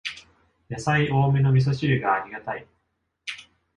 [0.67, 2.65] やさい多めのみそ汁がありがたい